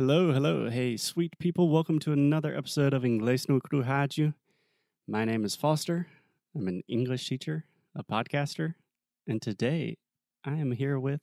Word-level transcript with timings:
Hello, 0.00 0.32
hello. 0.32 0.70
Hey, 0.70 0.96
sweet 0.96 1.38
people. 1.38 1.68
Welcome 1.68 1.98
to 1.98 2.12
another 2.12 2.56
episode 2.56 2.94
of 2.94 3.02
Inglês 3.02 3.50
no 3.50 3.60
Rádio. 3.60 4.32
My 5.06 5.26
name 5.26 5.44
is 5.44 5.54
Foster. 5.54 6.06
I'm 6.56 6.68
an 6.68 6.80
English 6.88 7.28
teacher, 7.28 7.66
a 7.94 8.02
podcaster, 8.02 8.76
and 9.26 9.42
today 9.42 9.98
I 10.42 10.52
am 10.52 10.72
here 10.72 10.98
with 10.98 11.20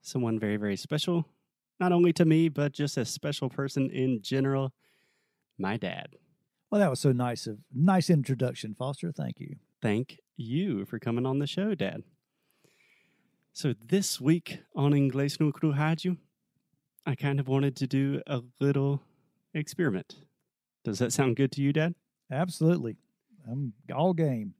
someone 0.00 0.38
very, 0.38 0.56
very 0.56 0.76
special. 0.76 1.26
Not 1.78 1.92
only 1.92 2.14
to 2.14 2.24
me, 2.24 2.48
but 2.48 2.72
just 2.72 2.96
a 2.96 3.04
special 3.04 3.50
person 3.50 3.90
in 3.90 4.22
general, 4.22 4.72
my 5.58 5.76
dad. 5.76 6.16
Well, 6.70 6.80
that 6.80 6.88
was 6.88 7.00
so 7.00 7.12
nice 7.12 7.46
of 7.46 7.58
nice 7.70 8.08
introduction, 8.08 8.74
Foster. 8.74 9.12
Thank 9.12 9.40
you. 9.40 9.56
Thank 9.82 10.20
you 10.38 10.86
for 10.86 10.98
coming 10.98 11.26
on 11.26 11.38
the 11.38 11.46
show, 11.46 11.74
Dad. 11.74 12.02
So 13.52 13.74
this 13.78 14.22
week 14.22 14.60
on 14.74 14.92
Inglês 14.92 15.38
no 15.38 15.52
Rádio, 15.52 16.16
I 17.06 17.14
kind 17.14 17.38
of 17.38 17.48
wanted 17.48 17.76
to 17.76 17.86
do 17.86 18.22
a 18.26 18.42
little 18.60 19.02
experiment. 19.52 20.16
Does 20.84 20.98
that 20.98 21.12
sound 21.12 21.36
good 21.36 21.52
to 21.52 21.62
you, 21.62 21.72
Dad? 21.72 21.94
Absolutely. 22.30 22.96
I'm 23.50 23.74
all 23.94 24.14
game. 24.14 24.54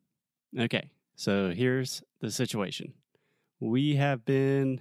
Okay, 0.58 0.90
so 1.16 1.50
here's 1.50 2.02
the 2.20 2.30
situation. 2.30 2.92
We 3.60 3.96
have 3.96 4.24
been, 4.24 4.80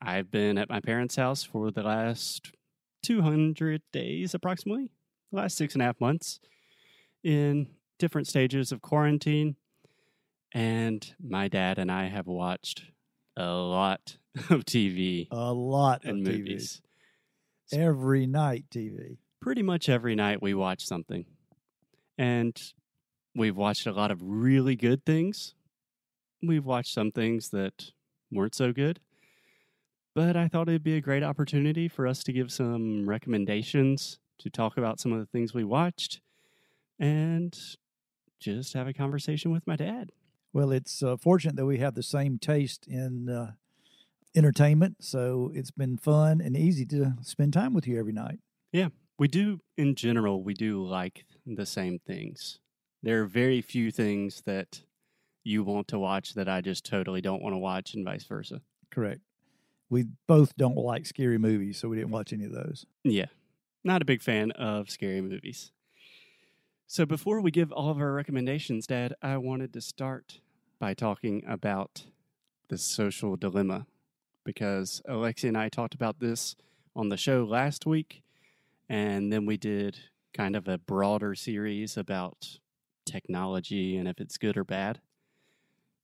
I've 0.00 0.30
been 0.30 0.58
at 0.58 0.68
my 0.68 0.80
parents' 0.80 1.16
house 1.16 1.44
for 1.44 1.70
the 1.70 1.82
last 1.82 2.52
200 3.04 3.82
days 3.92 4.34
approximately, 4.34 4.90
the 5.30 5.38
last 5.38 5.56
six 5.56 5.74
and 5.74 5.82
a 5.82 5.86
half 5.86 6.00
months 6.00 6.40
in 7.22 7.68
different 7.98 8.26
stages 8.26 8.72
of 8.72 8.82
quarantine. 8.82 9.56
And 10.52 11.14
my 11.22 11.48
dad 11.48 11.78
and 11.78 11.92
I 11.92 12.06
have 12.06 12.26
watched 12.26 12.84
a 13.36 13.52
lot 13.52 14.16
of 14.50 14.64
TV 14.64 15.28
A 15.30 15.52
lot 15.52 16.04
of 16.04 16.10
and 16.10 16.26
TV. 16.26 16.38
movies. 16.38 16.82
Every 17.72 18.26
night 18.26 18.64
TV. 18.70 19.18
Pretty 19.40 19.62
much 19.62 19.88
every 19.88 20.14
night 20.14 20.40
we 20.42 20.54
watch 20.54 20.84
something. 20.86 21.26
And 22.18 22.60
we've 23.34 23.56
watched 23.56 23.86
a 23.86 23.92
lot 23.92 24.10
of 24.10 24.20
really 24.22 24.76
good 24.76 25.04
things. 25.04 25.54
We've 26.42 26.64
watched 26.64 26.92
some 26.92 27.10
things 27.12 27.50
that 27.50 27.90
weren't 28.30 28.54
so 28.54 28.72
good. 28.72 29.00
But 30.14 30.36
I 30.36 30.48
thought 30.48 30.68
it'd 30.68 30.82
be 30.82 30.96
a 30.96 31.00
great 31.00 31.22
opportunity 31.22 31.88
for 31.88 32.06
us 32.06 32.22
to 32.24 32.32
give 32.32 32.50
some 32.50 33.06
recommendations, 33.08 34.18
to 34.38 34.48
talk 34.48 34.78
about 34.78 34.98
some 34.98 35.12
of 35.12 35.18
the 35.18 35.26
things 35.26 35.52
we 35.52 35.64
watched, 35.64 36.20
and 36.98 37.54
just 38.40 38.72
have 38.72 38.86
a 38.88 38.94
conversation 38.94 39.50
with 39.50 39.66
my 39.66 39.76
dad. 39.76 40.12
Well, 40.56 40.72
it's 40.72 41.02
uh, 41.02 41.18
fortunate 41.18 41.56
that 41.56 41.66
we 41.66 41.80
have 41.80 41.94
the 41.94 42.02
same 42.02 42.38
taste 42.38 42.86
in 42.86 43.28
uh, 43.28 43.52
entertainment, 44.34 45.04
so 45.04 45.52
it's 45.54 45.70
been 45.70 45.98
fun 45.98 46.40
and 46.40 46.56
easy 46.56 46.86
to 46.86 47.12
spend 47.20 47.52
time 47.52 47.74
with 47.74 47.86
you 47.86 47.98
every 47.98 48.14
night. 48.14 48.38
Yeah, 48.72 48.88
we 49.18 49.28
do, 49.28 49.60
in 49.76 49.94
general, 49.96 50.42
we 50.42 50.54
do 50.54 50.82
like 50.82 51.26
the 51.44 51.66
same 51.66 51.98
things. 51.98 52.58
There 53.02 53.20
are 53.20 53.26
very 53.26 53.60
few 53.60 53.90
things 53.90 54.44
that 54.46 54.80
you 55.44 55.62
want 55.62 55.88
to 55.88 55.98
watch 55.98 56.32
that 56.32 56.48
I 56.48 56.62
just 56.62 56.86
totally 56.86 57.20
don't 57.20 57.42
want 57.42 57.52
to 57.52 57.58
watch, 57.58 57.92
and 57.92 58.02
vice 58.02 58.24
versa. 58.24 58.62
Correct. 58.90 59.20
We 59.90 60.06
both 60.26 60.56
don't 60.56 60.78
like 60.78 61.04
scary 61.04 61.36
movies, 61.36 61.76
so 61.76 61.90
we 61.90 61.96
didn't 61.96 62.12
watch 62.12 62.32
any 62.32 62.46
of 62.46 62.52
those. 62.52 62.86
Yeah, 63.04 63.26
not 63.84 64.00
a 64.00 64.06
big 64.06 64.22
fan 64.22 64.52
of 64.52 64.88
scary 64.88 65.20
movies. 65.20 65.70
So 66.86 67.04
before 67.04 67.42
we 67.42 67.50
give 67.50 67.72
all 67.72 67.90
of 67.90 67.98
our 67.98 68.12
recommendations, 68.12 68.86
Dad, 68.86 69.12
I 69.20 69.36
wanted 69.36 69.74
to 69.74 69.82
start 69.82 70.40
by 70.78 70.94
talking 70.94 71.42
about 71.46 72.04
the 72.68 72.78
social 72.78 73.36
dilemma 73.36 73.86
because 74.44 75.02
Alexia 75.06 75.48
and 75.48 75.58
I 75.58 75.68
talked 75.68 75.94
about 75.94 76.20
this 76.20 76.56
on 76.94 77.08
the 77.08 77.16
show 77.16 77.44
last 77.44 77.84
week, 77.84 78.22
and 78.88 79.32
then 79.32 79.44
we 79.44 79.56
did 79.56 79.98
kind 80.32 80.54
of 80.54 80.68
a 80.68 80.78
broader 80.78 81.34
series 81.34 81.96
about 81.96 82.58
technology 83.04 83.96
and 83.96 84.08
if 84.08 84.20
it's 84.20 84.38
good 84.38 84.56
or 84.56 84.64
bad. 84.64 85.00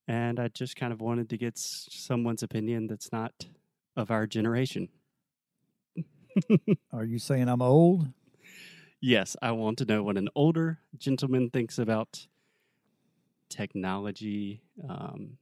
And 0.07 0.39
I 0.39 0.49
just 0.49 0.75
kind 0.75 0.91
of 0.91 0.99
wanted 0.99 1.29
to 1.29 1.37
get 1.37 1.57
someone's 1.57 2.43
opinion 2.43 2.87
that's 2.87 3.11
not 3.11 3.45
of 3.95 4.11
our 4.11 4.27
generation. 4.27 4.89
Are 6.91 7.05
you 7.05 7.19
saying 7.19 7.47
I'm 7.47 7.61
old? 7.61 8.07
Yes, 8.99 9.35
I 9.41 9.51
want 9.51 9.77
to 9.77 9.85
know 9.85 10.03
what 10.03 10.17
an 10.17 10.29
older 10.35 10.79
gentleman 10.97 11.49
thinks 11.49 11.77
about 11.77 12.27
technology, 13.49 14.61
um, 14.87 15.37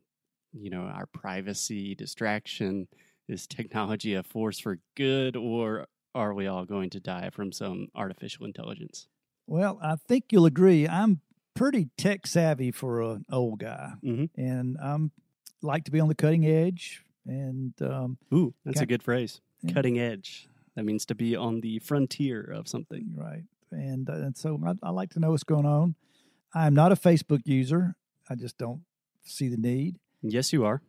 you 0.53 0.69
know, 0.69 0.81
our 0.84 1.06
privacy, 1.06 1.95
distraction. 1.95 2.88
Is 3.28 3.47
technology 3.47 4.13
a 4.16 4.23
force 4.23 4.59
for 4.59 4.79
good, 4.97 5.38
or 5.38 5.88
are 6.13 6.34
we 6.34 6.47
all 6.47 6.66
going 6.66 6.90
to 6.90 7.00
die 7.00 7.29
from 7.29 7.51
some 7.53 7.88
artificial 7.95 8.45
intelligence? 8.45 9.07
Well, 9.47 9.79
I 9.81 9.95
think 9.95 10.25
you'll 10.31 10.45
agree. 10.47 10.85
I'm 10.88 11.22
pretty 11.53 11.90
tech 11.97 12.28
savvy 12.28 12.72
for 12.72 13.01
an 13.01 13.25
old 13.31 13.59
guy, 13.59 13.94
Mhm. 14.03 14.29
and 14.35 14.78
I'm 14.81 15.11
like 15.61 15.85
to 15.85 15.91
be 15.91 16.00
on 16.01 16.09
the 16.09 16.16
cutting 16.16 16.45
edge. 16.45 17.03
And 17.25 17.73
um, 17.81 18.17
Ooh, 18.34 18.53
that's 18.66 18.81
a 18.81 18.85
good 18.85 19.03
phrase. 19.03 19.40
Yeah. 19.61 19.73
Cutting 19.73 19.97
edge. 20.00 20.47
That 20.75 20.84
means 20.84 21.06
to 21.06 21.16
be 21.16 21.35
on 21.35 21.61
the 21.61 21.79
frontier 21.79 22.41
of 22.41 22.67
something. 22.67 23.13
Right. 23.16 23.44
And, 23.72 24.09
uh, 24.09 24.13
and 24.13 24.35
so 24.35 24.59
I, 24.66 24.73
I 24.84 24.90
like 24.90 25.11
to 25.11 25.19
know 25.19 25.29
what's 25.31 25.44
going 25.44 25.66
on. 25.67 25.95
I'm 26.53 26.73
not 26.73 26.91
a 26.91 26.95
Facebook 26.95 27.41
user. 27.45 27.95
I 28.29 28.35
just 28.35 28.57
don't 28.57 28.81
see 29.23 29.47
the 29.47 29.57
need. 29.57 29.97
Yes, 30.22 30.51
you 30.53 30.66
are. 30.66 30.81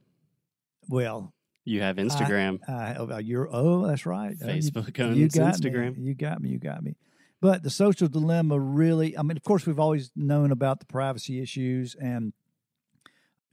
Well, 0.89 1.33
You 1.65 1.81
have 1.83 1.97
Instagram. 1.97 2.59
I, 2.69 2.97
oh, 2.97 3.19
you're, 3.19 3.49
oh, 3.53 3.87
that's 3.87 4.05
right. 4.05 4.37
Oh, 4.43 4.49
you- 4.49 4.63
Facebook 4.63 4.99
you, 4.99 5.05
owns 5.25 5.35
got 5.35 5.55
Instagram. 5.55 5.97
Me. 5.97 6.03
You 6.05 6.15
got 6.15 6.41
me. 6.41 6.49
You 6.51 6.59
got 6.59 6.83
me. 6.83 6.97
But 7.41 7.63
the 7.63 7.71
social 7.71 8.09
dilemma 8.09 8.59
really, 8.59 9.17
I 9.19 9.23
mean, 9.23 9.37
of 9.37 9.43
course, 9.43 9.67
we've 9.67 9.79
always 9.81 10.11
known 10.15 10.53
about 10.53 10.79
the 10.81 10.87
privacy 10.87 11.41
issues 11.41 11.97
and, 12.01 12.33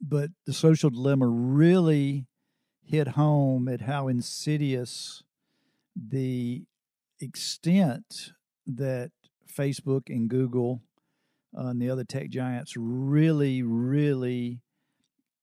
but 0.01 0.29
the 0.45 0.53
social 0.53 0.89
dilemma 0.91 1.27
really 1.27 2.27
hit 2.83 3.09
home 3.09 3.67
at 3.67 3.81
how 3.81 4.07
insidious 4.07 5.23
the 5.95 6.63
extent 7.19 8.31
that 8.65 9.11
Facebook 9.51 10.03
and 10.07 10.29
Google 10.29 10.81
uh, 11.57 11.67
and 11.67 11.81
the 11.81 11.89
other 11.89 12.03
tech 12.03 12.29
giants 12.29 12.75
really, 12.77 13.63
really 13.63 14.61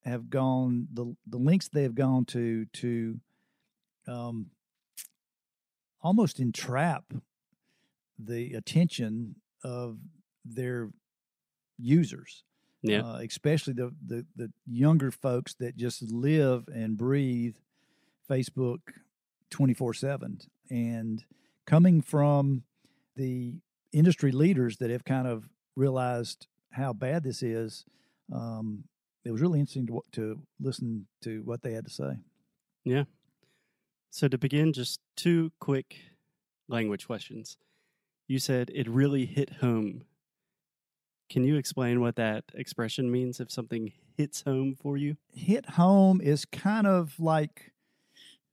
have 0.05 0.31
gone 0.31 0.87
the 0.93 1.17
the 1.27 1.39
links 1.39 1.69
they 1.69 1.83
have 1.83 1.95
gone 1.97 2.25
to 2.25 2.65
to 2.67 3.19
um, 4.07 4.51
almost 6.01 6.39
entrap 6.39 7.05
the 8.19 8.53
attention 8.55 9.37
of 9.65 9.99
their 10.45 10.91
users 11.79 12.45
Yeah. 12.83 13.01
uh, 13.03 13.19
especially 13.19 13.73
the, 13.75 13.93
the 14.07 14.25
the 14.37 14.53
younger 14.67 15.11
folks 15.11 15.55
that 15.55 15.77
just 15.77 16.03
live 16.03 16.69
and 16.69 16.97
breathe 16.97 17.57
Facebook 18.31 18.79
24/7 19.51 20.47
and 20.71 21.25
coming 21.67 22.01
from 22.01 22.63
the 23.17 23.61
industry 23.93 24.31
leaders 24.33 24.77
that 24.79 24.91
have 24.91 25.05
kind 25.05 25.27
of 25.27 25.49
realized 25.77 26.47
how 26.73 26.93
bad 26.93 27.23
this 27.23 27.43
is 27.43 27.85
um, 28.33 28.85
it 29.25 29.31
was 29.31 29.41
really 29.41 29.61
interesting 29.61 29.87
to 29.87 30.03
to 30.13 30.41
listen 30.61 31.07
to 31.23 31.43
what 31.45 31.63
they 31.63 31.73
had 31.73 31.85
to 31.85 31.91
say 31.91 32.13
Yeah. 32.85 33.05
So, 34.11 34.29
to 34.29 34.39
begin, 34.39 34.73
just 34.73 35.01
two 35.15 35.53
quick 35.61 35.97
language 36.69 37.07
questions. 37.07 37.59
You 38.29 38.39
said 38.39 38.71
it 38.75 38.89
really 38.89 39.27
hit 39.27 39.55
home. 39.61 40.05
Can 41.29 41.45
you 41.45 41.57
explain 41.57 42.01
what 42.01 42.17
that 42.17 42.45
expression 42.55 43.11
means 43.11 43.41
if 43.41 43.51
something 43.51 43.93
hits 44.17 44.43
home 44.43 44.75
for 44.81 44.97
you? 44.97 45.17
hit 45.35 45.71
home 45.71 46.21
is 46.23 46.45
kind 46.47 46.87
of 46.87 47.19
like 47.21 47.73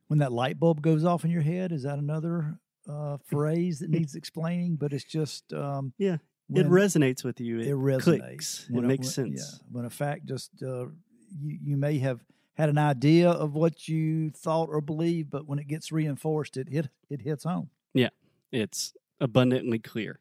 when 0.07 0.19
that 0.19 0.34
light 0.34 0.59
bulb 0.59 0.81
goes 0.81 1.05
off 1.05 1.23
in 1.23 1.31
your 1.31 1.41
head 1.41 1.72
is 1.72 1.84
that 1.84 1.97
another 1.97 2.59
uh, 2.90 3.17
phrase 3.25 3.79
that 3.79 3.90
needs 3.90 4.16
explaining 4.16 4.76
but 4.76 4.91
it's 4.91 5.05
just 5.05 5.53
um, 5.53 5.93
Yeah, 5.97 6.17
when 6.47 6.66
it 6.66 6.69
resonates 6.69 7.23
with 7.23 7.40
you. 7.40 7.59
It, 7.59 7.67
it 7.67 7.75
resonates 7.75 8.01
clicks. 8.03 8.66
It 8.69 8.75
When 8.75 8.85
a- 8.85 8.87
makes 8.87 9.05
when- 9.17 9.35
sense. 9.35 9.59
yeah, 9.61 9.67
when 9.72 9.85
a 9.85 9.90
fact 9.90 10.25
just 10.25 10.51
uh, 10.61 10.85
you, 11.41 11.57
you 11.63 11.78
may 11.78 11.97
have 11.99 12.23
had 12.55 12.69
an 12.69 12.78
idea 12.78 13.29
of 13.31 13.53
what 13.55 13.87
you 13.87 14.29
thought 14.29 14.69
or 14.69 14.79
believed 14.79 15.31
but 15.31 15.47
when 15.47 15.57
it 15.57 15.67
gets 15.67 15.91
reinforced 15.91 16.55
it 16.55 16.69
hit 16.69 16.87
it 17.09 17.22
hits 17.22 17.43
home 17.45 17.69
Yeah, 17.95 18.09
It's 18.51 18.93
abundantly 19.19 19.79
clear. 19.79 20.19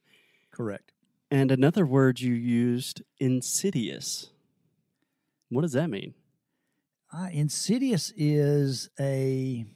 correct 0.50 0.92
And 1.30 1.50
another 1.52 1.84
word 1.84 2.20
you 2.20 2.32
used, 2.34 3.02
insidious. 3.20 4.30
What 5.50 5.62
does 5.62 5.72
that 5.72 5.90
mean? 5.90 6.14
Uh, 7.12 7.28
insidious 7.32 8.12
is 8.16 8.88
a 8.98 9.66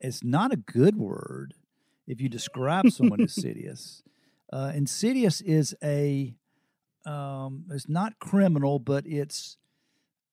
it's 0.00 0.24
not 0.24 0.50
a 0.52 0.56
good 0.56 0.96
word 0.96 1.52
if 2.06 2.20
you 2.22 2.28
describe 2.30 2.88
someone 2.90 3.20
as 3.20 3.36
insidious. 3.36 4.02
Uh, 4.52 4.72
insidious 4.74 5.40
is 5.40 5.74
a 5.82 6.34
um, 7.06 7.64
it's 7.70 7.88
not 7.88 8.18
criminal, 8.18 8.78
but 8.78 9.06
it's 9.06 9.56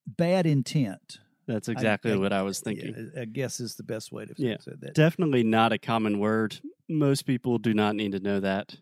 bad 0.06 0.44
intent. 0.46 1.18
That's 1.46 1.68
exactly 1.68 2.12
I- 2.12 2.16
what 2.16 2.32
I 2.32 2.42
was 2.42 2.60
thinking. 2.60 3.10
Yeah, 3.14 3.22
I 3.22 3.24
guess 3.24 3.58
is 3.60 3.76
the 3.76 3.82
best 3.82 4.12
way 4.12 4.26
to 4.26 4.34
Yeah. 4.36 4.58
say 4.60 4.72
that. 4.80 4.94
Definitely 4.94 5.44
not 5.44 5.72
a 5.72 5.78
common 5.78 6.18
word 6.18 6.60
most 6.90 7.22
people 7.26 7.58
do 7.58 7.72
not 7.74 7.94
need 7.94 8.12
to 8.12 8.20
know 8.20 8.40
that. 8.40 8.76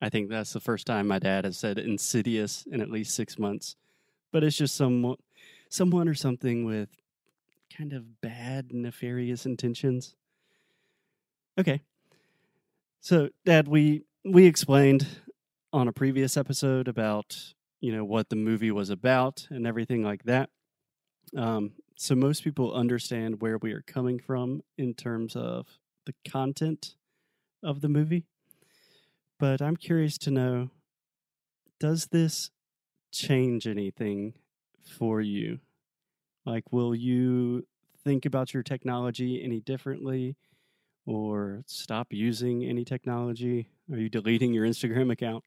I 0.00 0.08
think 0.08 0.28
that's 0.30 0.52
the 0.52 0.60
first 0.60 0.86
time 0.86 1.06
my 1.08 1.18
dad 1.18 1.44
has 1.44 1.56
said 1.56 1.78
insidious 1.78 2.64
in 2.70 2.80
at 2.80 2.88
least 2.90 3.14
six 3.14 3.38
months. 3.38 3.76
But 4.32 4.44
it's 4.44 4.56
just 4.56 4.76
someone, 4.76 5.16
someone 5.68 6.08
or 6.08 6.14
something 6.14 6.64
with 6.64 6.88
kind 7.76 7.92
of 7.92 8.20
bad, 8.20 8.72
nefarious 8.72 9.44
intentions. 9.44 10.14
Okay. 11.58 11.82
So, 13.00 13.30
Dad, 13.44 13.66
we 13.68 14.04
we 14.30 14.46
explained 14.46 15.06
on 15.72 15.88
a 15.88 15.92
previous 15.92 16.36
episode 16.36 16.88
about 16.88 17.54
you 17.80 17.92
know 17.92 18.04
what 18.04 18.28
the 18.28 18.36
movie 18.36 18.70
was 18.70 18.90
about 18.90 19.46
and 19.50 19.66
everything 19.66 20.02
like 20.02 20.24
that. 20.24 20.50
Um, 21.36 21.72
so 21.96 22.14
most 22.14 22.44
people 22.44 22.74
understand 22.74 23.40
where 23.40 23.58
we 23.58 23.72
are 23.72 23.82
coming 23.82 24.18
from 24.18 24.62
in 24.76 24.94
terms 24.94 25.36
of 25.36 25.66
the 26.06 26.14
content 26.28 26.94
of 27.62 27.80
the 27.80 27.88
movie. 27.88 28.24
But 29.38 29.62
I'm 29.62 29.76
curious 29.76 30.18
to 30.18 30.30
know 30.30 30.70
does 31.80 32.06
this 32.06 32.50
change 33.12 33.66
anything 33.66 34.34
for 34.80 35.20
you? 35.20 35.60
Like, 36.44 36.72
will 36.72 36.94
you 36.94 37.66
think 38.04 38.24
about 38.26 38.52
your 38.54 38.62
technology 38.62 39.42
any 39.42 39.60
differently 39.60 40.36
or 41.06 41.62
stop 41.66 42.08
using 42.12 42.64
any 42.64 42.84
technology? 42.84 43.68
Are 43.90 43.98
you 43.98 44.08
deleting 44.08 44.52
your 44.52 44.66
Instagram 44.66 45.10
account? 45.12 45.44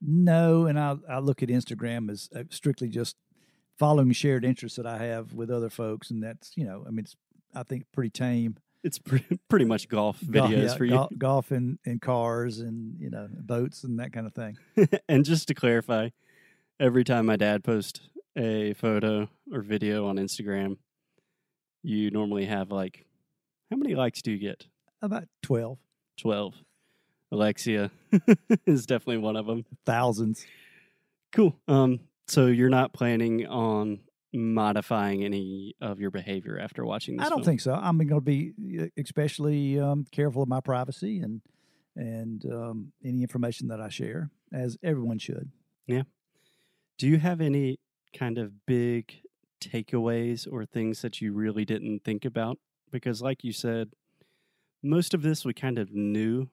No, 0.00 0.66
and 0.66 0.78
I 0.78 0.96
I 1.08 1.18
look 1.18 1.42
at 1.42 1.48
Instagram 1.48 2.10
as 2.10 2.28
uh, 2.34 2.44
strictly 2.50 2.88
just 2.88 3.16
following 3.78 4.12
shared 4.12 4.44
interests 4.44 4.76
that 4.76 4.86
I 4.86 4.98
have 4.98 5.32
with 5.32 5.50
other 5.50 5.70
folks, 5.70 6.10
and 6.10 6.22
that's 6.22 6.52
you 6.56 6.64
know, 6.64 6.84
I 6.86 6.90
mean, 6.90 7.00
it's 7.00 7.16
I 7.54 7.62
think 7.64 7.86
pretty 7.92 8.10
tame. 8.10 8.56
It's 8.82 8.98
pretty, 8.98 9.38
pretty 9.50 9.66
much 9.66 9.88
golf 9.88 10.18
Golf- 10.30 10.50
videos 10.50 10.68
yeah, 10.68 10.74
for 10.74 10.84
you. 10.86 10.92
gol- 10.92 11.10
golf 11.18 11.50
and, 11.50 11.78
and 11.84 12.00
cars 12.00 12.60
and 12.60 12.98
you 12.98 13.10
know 13.10 13.28
boats 13.30 13.84
and 13.84 13.98
that 14.00 14.12
kind 14.12 14.26
of 14.26 14.34
thing. 14.34 14.56
and 15.08 15.24
just 15.24 15.48
to 15.48 15.54
clarify, 15.54 16.08
every 16.78 17.04
time 17.04 17.26
my 17.26 17.36
dad 17.36 17.62
posts 17.62 18.00
a 18.38 18.72
photo 18.74 19.28
or 19.52 19.60
video 19.60 20.06
on 20.06 20.16
Instagram, 20.16 20.78
you 21.82 22.10
normally 22.10 22.46
have 22.46 22.70
like, 22.70 23.04
how 23.70 23.76
many 23.76 23.94
likes 23.94 24.22
do 24.22 24.30
you 24.30 24.38
get? 24.38 24.66
About 25.02 25.24
twelve 25.42 25.78
12. 26.18 26.54
Alexia 27.32 27.90
is 28.66 28.86
definitely 28.86 29.18
one 29.18 29.36
of 29.36 29.46
them. 29.46 29.64
thousands. 29.86 30.44
Cool. 31.32 31.56
Um, 31.68 32.00
so 32.26 32.46
you're 32.46 32.68
not 32.68 32.92
planning 32.92 33.46
on 33.46 34.00
modifying 34.32 35.24
any 35.24 35.74
of 35.80 36.00
your 36.00 36.10
behavior 36.10 36.58
after 36.58 36.84
watching 36.84 37.16
this 37.16 37.26
I 37.26 37.28
don't 37.30 37.38
film? 37.38 37.44
think 37.46 37.60
so. 37.60 37.72
I'm 37.74 37.98
going 37.98 38.08
to 38.08 38.20
be 38.20 38.52
uh, 38.80 38.86
especially 38.96 39.78
um, 39.78 40.06
careful 40.12 40.42
of 40.42 40.48
my 40.48 40.60
privacy 40.60 41.20
and 41.20 41.40
and 41.96 42.44
um, 42.46 42.92
any 43.04 43.22
information 43.22 43.66
that 43.68 43.80
I 43.80 43.88
share, 43.88 44.30
as 44.52 44.78
everyone 44.82 45.18
should. 45.18 45.50
Yeah. 45.86 46.02
Do 46.98 47.08
you 47.08 47.18
have 47.18 47.40
any 47.40 47.80
kind 48.16 48.38
of 48.38 48.64
big 48.64 49.12
takeaways 49.60 50.46
or 50.50 50.64
things 50.64 51.02
that 51.02 51.20
you 51.20 51.32
really 51.32 51.64
didn't 51.64 52.04
think 52.04 52.24
about? 52.24 52.58
Because, 52.92 53.20
like 53.20 53.42
you 53.42 53.52
said, 53.52 53.90
most 54.82 55.14
of 55.14 55.22
this 55.22 55.44
we 55.44 55.52
kind 55.52 55.78
of 55.78 55.92
knew. 55.92 56.48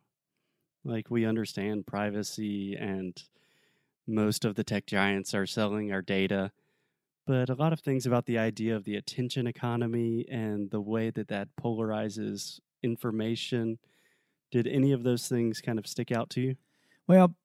Like, 0.88 1.12
we 1.12 1.26
understand 1.26 1.86
privacy, 1.86 2.76
and 2.76 3.22
most 4.08 4.46
of 4.46 4.56
the 4.56 4.64
tech 4.64 4.86
giants 4.86 5.34
are 5.34 5.46
selling 5.46 5.92
our 5.92 6.02
data. 6.02 6.52
But 7.26 7.50
a 7.50 7.56
lot 7.56 7.74
of 7.74 7.82
things 7.82 8.06
about 8.06 8.26
the 8.26 8.38
idea 8.38 8.74
of 8.74 8.86
the 8.86 8.96
attention 8.96 9.48
economy 9.48 10.26
and 10.32 10.72
the 10.72 10.80
way 10.80 11.10
that 11.10 11.28
that 11.28 11.50
polarizes 11.62 12.62
information. 12.82 13.80
Did 14.50 14.66
any 14.66 14.94
of 14.94 15.04
those 15.04 15.28
things 15.28 15.60
kind 15.60 15.78
of 15.78 15.86
stick 15.86 16.10
out 16.10 16.30
to 16.32 16.42
you? 16.42 16.56
Well, 17.06 17.36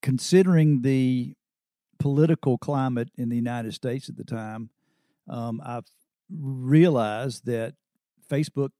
considering 0.00 0.82
the 0.82 1.34
political 1.98 2.56
climate 2.56 3.10
in 3.16 3.30
the 3.30 3.36
United 3.36 3.74
States 3.74 4.08
at 4.08 4.16
the 4.16 4.24
time, 4.24 4.70
um, 5.28 5.60
I've 5.64 5.90
realized 6.30 7.46
that 7.46 7.74
Facebook 8.30 8.70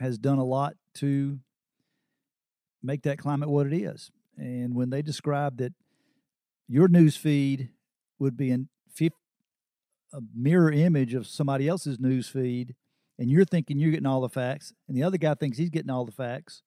has 0.00 0.18
done 0.18 0.38
a 0.38 0.44
lot 0.44 0.74
to 0.94 1.38
make 2.82 3.02
that 3.02 3.18
climate 3.18 3.48
what 3.48 3.66
it 3.66 3.76
is. 3.76 4.10
And 4.36 4.74
when 4.74 4.90
they 4.90 5.02
describe 5.02 5.58
that 5.58 5.72
your 6.68 6.88
news 6.88 7.16
feed 7.16 7.70
would 8.18 8.36
be 8.36 8.50
in 8.50 8.68
a 10.12 10.20
mirror 10.34 10.72
image 10.72 11.14
of 11.14 11.26
somebody 11.26 11.68
else's 11.68 12.00
news 12.00 12.28
feed, 12.28 12.74
and 13.18 13.30
you're 13.30 13.44
thinking 13.44 13.78
you're 13.78 13.90
getting 13.90 14.06
all 14.06 14.20
the 14.20 14.28
facts, 14.28 14.72
and 14.88 14.96
the 14.96 15.02
other 15.02 15.18
guy 15.18 15.34
thinks 15.34 15.58
he's 15.58 15.70
getting 15.70 15.90
all 15.90 16.04
the 16.04 16.12
facts, 16.12 16.62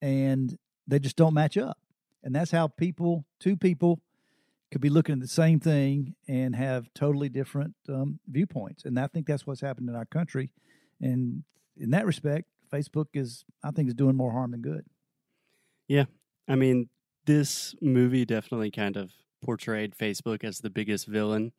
and 0.00 0.56
they 0.86 0.98
just 0.98 1.16
don't 1.16 1.34
match 1.34 1.56
up. 1.56 1.78
And 2.22 2.34
that's 2.34 2.50
how 2.50 2.68
people, 2.68 3.24
two 3.40 3.56
people, 3.56 4.00
could 4.70 4.80
be 4.80 4.90
looking 4.90 5.14
at 5.14 5.20
the 5.20 5.28
same 5.28 5.60
thing 5.60 6.14
and 6.28 6.54
have 6.54 6.92
totally 6.94 7.28
different 7.28 7.74
um, 7.88 8.20
viewpoints. 8.28 8.84
And 8.84 8.98
I 8.98 9.06
think 9.06 9.26
that's 9.26 9.46
what's 9.46 9.60
happened 9.60 9.88
in 9.88 9.94
our 9.94 10.04
country. 10.04 10.50
And 11.00 11.42
in 11.76 11.90
that 11.90 12.06
respect, 12.06 12.48
Facebook 12.70 13.06
is, 13.14 13.44
I 13.64 13.70
think, 13.70 13.88
is 13.88 13.94
doing 13.94 14.16
more 14.16 14.32
harm 14.32 14.50
than 14.50 14.60
good. 14.60 14.84
I 16.48 16.54
mean, 16.54 16.88
this 17.26 17.74
movie 17.82 18.24
definitely 18.24 18.70
kind 18.70 18.96
of 18.96 19.12
portrayed 19.44 19.94
Facebook 19.94 20.44
as 20.44 20.60
the 20.60 20.70
biggest 20.70 21.06
villain. 21.06 21.52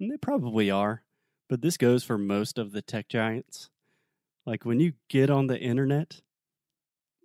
And 0.00 0.10
they 0.10 0.16
probably 0.16 0.70
are. 0.70 1.02
But 1.48 1.62
this 1.62 1.76
goes 1.76 2.04
for 2.04 2.18
most 2.18 2.58
of 2.58 2.72
the 2.72 2.82
tech 2.82 3.08
giants. 3.08 3.70
Like 4.46 4.64
when 4.64 4.80
you 4.80 4.94
get 5.08 5.30
on 5.30 5.46
the 5.46 5.58
internet, 5.60 6.22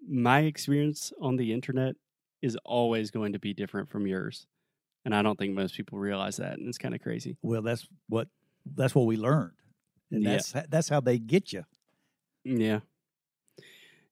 my 0.08 0.42
experience 0.42 1.12
on 1.22 1.36
the 1.36 1.54
internet 1.54 1.96
is 2.42 2.58
always 2.66 3.12
going 3.12 3.34
to 3.34 3.40
be 3.40 3.54
different 3.54 3.90
from 3.90 4.08
yours. 4.08 4.48
And 5.06 5.16
I 5.16 5.22
don't 5.22 5.38
think 5.38 5.54
most 5.54 5.76
people 5.76 6.00
realize 6.00 6.38
that. 6.38 6.60
And 6.60 6.68
it's 6.68 6.78
kind 6.78 6.96
of 6.96 7.02
crazy. 7.02 7.38
Well, 7.42 7.62
that's 7.62 7.88
what 8.08 8.28
that's 8.66 8.94
what 8.94 9.06
we 9.06 9.18
learned, 9.18 9.54
and 10.12 10.24
Yeah. 10.24 10.32
that's 10.32 10.54
that's 10.70 10.90
how 10.90 11.00
they 11.00 11.18
get 11.18 11.54
you. 11.54 11.64
Yeah. 12.44 12.82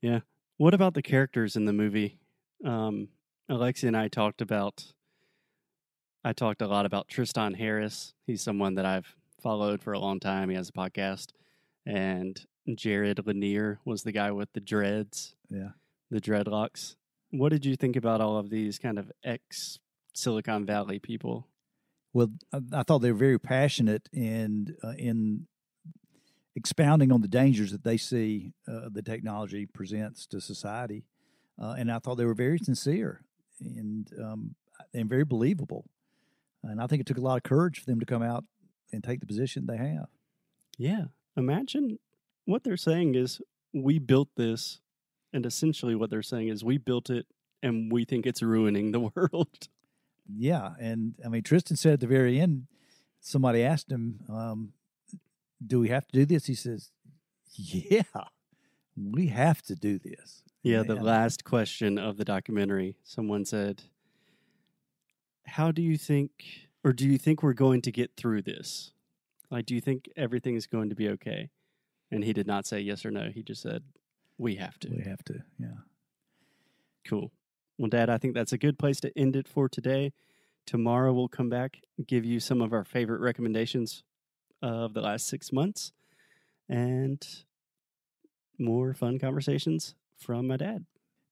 Yeah. 0.02 0.22
What 0.58 0.74
about 0.74 0.94
the 0.94 1.02
characters 1.02 1.56
in 1.56 1.66
the 1.66 1.74
movie? 1.74 2.18
Um, 2.66 3.10
Alexia 3.50 3.88
and 3.88 3.98
I 3.98 4.08
talked 4.08 4.42
about, 4.42 4.86
I 6.24 6.34
talked 6.34 6.62
a 6.62 6.68
lot 6.68 6.86
about 6.86 7.08
Tristan 7.08 7.54
Harris. 7.54 8.14
He's 8.26 8.42
someone 8.42 8.76
that 8.76 8.86
I've 8.86 9.16
followed 9.42 9.82
for 9.82 9.94
a 9.94 10.00
long 10.00 10.20
time. 10.20 10.50
He 10.50 10.56
has 10.56 10.70
a 10.70 10.74
podcast. 10.74 11.28
And 11.86 12.44
Jaron 12.68 13.26
Lanier 13.26 13.80
was 13.86 14.04
the 14.04 14.12
guy 14.12 14.32
with 14.32 14.52
the 14.54 14.60
dreads, 14.60 15.36
Yeah. 15.50 15.70
the 16.10 16.20
dreadlocks. 16.20 16.96
What 17.30 17.50
did 17.50 17.66
you 17.66 17.76
think 17.76 17.96
about 17.96 18.20
all 18.22 18.38
of 18.38 18.50
these 18.50 18.80
kind 18.80 18.98
of 18.98 19.12
ex 19.24 19.80
Silicon 20.14 20.66
Valley 20.66 20.98
people? 21.00 21.48
Well, 22.14 22.32
I, 22.52 22.62
I 22.74 22.84
thought 22.84 23.00
they 23.00 23.12
were 23.12 23.18
very 23.18 23.40
passionate 23.40 24.10
and 24.14 24.76
uh, 24.84 24.94
in 24.98 25.48
expounding 26.58 27.12
on 27.12 27.22
the 27.22 27.28
dangers 27.28 27.72
that 27.72 27.84
they 27.84 27.98
see 27.98 28.52
uh, 28.68 28.90
the 28.92 29.04
technology 29.04 29.68
presents 29.68 30.26
to 30.26 30.42
society, 30.42 31.04
uh, 31.62 31.76
and 31.78 31.92
I 31.92 32.00
thought 32.00 32.16
they 32.16 32.26
were 32.26 32.34
very 32.34 32.58
sincere 32.58 33.22
and 33.62 34.10
um, 34.20 34.56
and 34.94 35.08
very 35.08 35.24
believable. 35.24 35.86
And 36.64 36.82
I 36.82 36.88
think 36.88 37.02
it 37.02 37.06
took 37.06 37.20
a 37.20 37.22
lot 37.22 37.38
of 37.38 37.44
courage 37.44 37.80
for 37.80 37.86
them 37.86 38.00
to 38.00 38.06
come 38.06 38.24
out 38.24 38.44
and 38.92 39.04
take 39.04 39.20
the 39.20 39.28
position 39.28 39.68
they 39.68 39.78
have. 39.78 40.08
Yeah. 40.78 41.06
Imagine 41.38 42.00
what 42.46 42.64
they're 42.64 42.76
saying 42.76 43.14
is 43.14 43.40
we 43.74 44.00
built 44.00 44.30
this, 44.36 44.80
and 45.32 45.46
essentially 45.46 45.96
what 45.96 46.10
they're 46.10 46.24
saying 46.24 46.48
is 46.48 46.64
we 46.64 46.78
built 46.80 47.10
it 47.12 47.28
and 47.62 47.92
we 47.92 48.04
think 48.04 48.26
it's 48.26 48.42
ruining 48.42 48.92
the 48.92 49.00
world. 49.16 49.68
Yeah, 50.36 50.72
and 50.80 51.14
I 51.24 51.30
mean 51.30 51.44
Tristan 51.44 51.78
said 51.78 51.94
at 51.94 52.00
the 52.00 52.08
very 52.08 52.40
end, 52.40 52.66
somebody 53.22 53.64
asked 53.64 53.92
him, 53.92 54.22
um, 54.28 54.74
"Do 55.66 55.80
we 55.80 55.90
have 55.90 56.08
to 56.08 56.14
do 56.14 56.26
this?" 56.26 56.46
He 56.46 56.56
says, 56.56 56.92
"Yeah, 57.54 58.04
we 58.96 59.28
have 59.28 59.62
to 59.64 59.76
do 59.76 60.00
this." 60.00 60.44
Yeah, 60.68 60.84
the 60.84 60.96
last 60.96 61.46
question 61.46 61.98
of 61.98 62.18
the 62.18 62.26
documentary, 62.26 62.98
someone 63.04 63.46
said, 63.46 63.84
How 65.46 65.72
do 65.72 65.82
you 65.82 65.98
think, 65.98 66.68
or 66.84 66.92
do 66.92 67.08
you 67.08 67.18
think 67.18 67.42
we're 67.42 67.54
going 67.54 67.82
to 67.84 67.92
get 67.92 68.12
through 68.18 68.42
this? 68.42 68.92
Like, 69.50 69.66
do 69.66 69.74
you 69.74 69.82
think 69.82 70.10
everything 70.18 70.56
is 70.56 70.68
going 70.68 70.90
to 70.90 70.96
be 70.96 71.08
okay? 71.10 71.52
And 72.12 72.24
he 72.24 72.34
did 72.34 72.48
not 72.48 72.66
say 72.66 72.82
yes 72.82 73.06
or 73.06 73.12
no. 73.12 73.30
He 73.34 73.44
just 73.44 73.62
said, 73.62 73.84
We 74.38 74.56
have 74.56 74.78
to. 74.80 74.90
We 74.90 75.04
have 75.04 75.24
to. 75.26 75.44
Yeah. 75.58 75.68
Cool. 77.06 77.32
Well, 77.78 77.90
Dad, 77.90 78.10
I 78.10 78.18
think 78.18 78.34
that's 78.34 78.54
a 78.54 78.58
good 78.58 78.78
place 78.78 79.00
to 79.02 79.18
end 79.18 79.38
it 79.38 79.48
for 79.48 79.70
today. 79.70 80.12
Tomorrow 80.66 81.14
we'll 81.14 81.30
come 81.30 81.50
back 81.50 81.80
and 81.98 82.06
give 82.06 82.26
you 82.26 82.42
some 82.42 82.62
of 82.62 82.74
our 82.74 82.84
favorite 82.84 83.22
recommendations 83.22 84.04
of 84.62 84.94
the 84.94 85.02
last 85.02 85.28
six 85.28 85.52
months 85.52 85.92
and 86.70 87.26
more 88.60 88.94
fun 88.94 89.20
conversations 89.20 89.96
from 90.18 90.48
my 90.48 90.58
dad. 90.58 90.86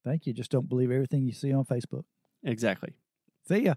Thank 0.04 0.28
you. 0.28 0.34
Just 0.34 0.52
don't 0.52 0.70
believe 0.70 0.92
everything 0.92 1.26
you 1.26 1.34
see 1.34 1.52
on 1.52 1.66
Facebook. 1.66 2.04
Exactly. 2.44 2.94
See 3.48 3.64
ya. 3.64 3.74